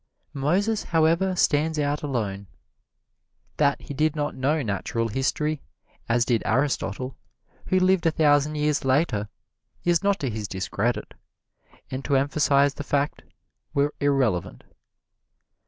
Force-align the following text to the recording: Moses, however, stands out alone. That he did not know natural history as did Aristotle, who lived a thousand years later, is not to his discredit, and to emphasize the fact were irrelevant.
Moses, 0.33 0.85
however, 0.85 1.35
stands 1.35 1.77
out 1.77 2.01
alone. 2.01 2.47
That 3.57 3.79
he 3.81 3.93
did 3.93 4.15
not 4.15 4.33
know 4.33 4.63
natural 4.63 5.09
history 5.09 5.61
as 6.09 6.25
did 6.25 6.41
Aristotle, 6.43 7.15
who 7.67 7.79
lived 7.79 8.07
a 8.07 8.11
thousand 8.11 8.55
years 8.55 8.83
later, 8.83 9.29
is 9.83 10.01
not 10.03 10.19
to 10.21 10.31
his 10.31 10.47
discredit, 10.47 11.13
and 11.91 12.03
to 12.05 12.15
emphasize 12.17 12.73
the 12.73 12.83
fact 12.83 13.21
were 13.75 13.93
irrelevant. 13.99 14.63